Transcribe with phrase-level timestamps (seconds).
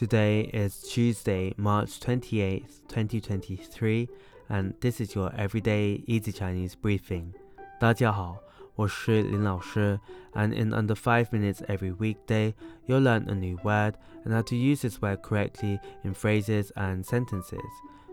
[0.00, 4.08] Today is Tuesday, March 28th, 2023,
[4.48, 7.32] and this is your everyday easy Chinese briefing.
[7.80, 8.38] 大家好，
[8.74, 9.98] 我是林老师,
[10.34, 12.54] and in under 5 minutes every weekday,
[12.86, 13.94] you'll learn a new word
[14.24, 17.60] and how to use this word correctly in phrases and sentences.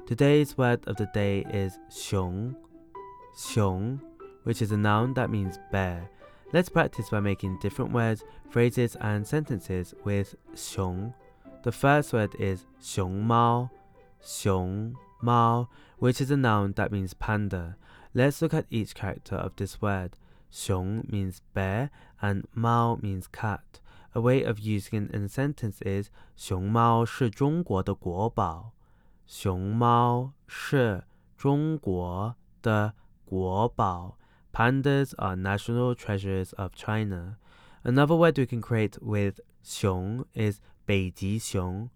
[0.05, 2.55] Today's word of the day is 熊,
[3.36, 4.02] 熊,
[4.43, 6.09] which is a noun that means bear.
[6.52, 11.14] Let's practice by making different words, phrases, and sentences with 熊.
[11.64, 13.70] The first word is 熊猫,
[14.22, 17.77] 熊猫, which is a noun that means panda.
[18.13, 20.17] Let's look at each character of this word.
[20.52, 21.90] 熊 means bear
[22.22, 23.80] and 猫 means cat.
[24.13, 28.73] A way of using it in a sentence is 熊猫是中国的国宝。
[29.26, 31.05] 熊猫是
[31.38, 32.94] 中国的
[33.26, 34.17] 国宝。
[34.53, 37.38] Pandas are national treasures of China.
[37.84, 41.90] Another word we can create with 熊 is 北极熊,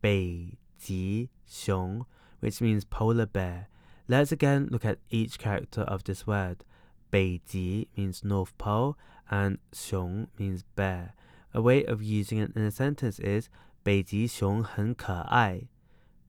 [0.00, 2.04] 北极熊,
[2.40, 3.66] which means polar bear.
[4.08, 6.64] Let's again look at each character of this word.
[7.10, 8.96] 北极 means North Pole
[9.30, 11.14] and 熊 means bear.
[11.52, 13.48] A way of using it in a sentence is
[13.82, 15.68] 北极熊很可爱。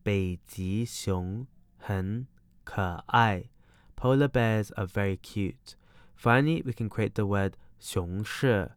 [0.03, 1.45] 北极熊
[1.77, 2.27] 很
[2.63, 3.49] 可爱。
[3.95, 5.75] Polar bears are very cute.
[6.15, 8.71] Finally, we can create the word 熊市,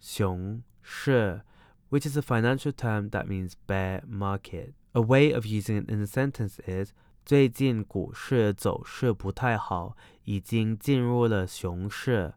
[0.00, 1.42] 熊市
[1.90, 4.72] which is a financial term that means bear market.
[4.94, 6.92] A way of using it in a sentence is
[7.24, 12.34] 最近股市走势不太好，已经进入了熊市。